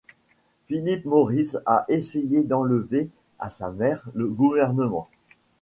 [0.65, 3.07] Philippe Maurice a essayé d'enlever
[3.37, 5.07] à sa mère le gouvernement.